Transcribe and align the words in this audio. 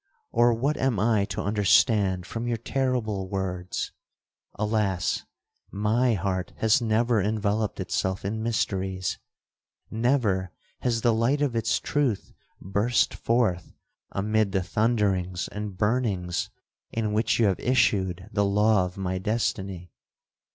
Or 0.31 0.51
what 0.55 0.77
am 0.77 0.99
I 0.99 1.25
to 1.25 1.43
understand 1.43 2.25
from 2.25 2.47
your 2.47 2.57
terrible 2.57 3.29
words? 3.29 3.91
Alas! 4.55 5.25
my 5.69 6.15
heart 6.15 6.53
has 6.55 6.81
never 6.81 7.21
enveloped 7.21 7.79
itself 7.79 8.25
in 8.25 8.41
mysteries—never 8.41 10.51
has 10.79 11.01
the 11.01 11.13
light 11.13 11.43
of 11.43 11.55
its 11.55 11.79
truth 11.79 12.33
burst 12.59 13.13
forth 13.13 13.75
amid 14.11 14.53
the 14.53 14.63
thunderings 14.63 15.47
and 15.49 15.77
burnings 15.77 16.49
in 16.91 17.13
which 17.13 17.37
you 17.39 17.45
have 17.45 17.59
issued 17.59 18.27
the 18.33 18.43
law 18.43 18.85
of 18.85 18.97
my 18.97 19.19
destiny.' 19.19 19.91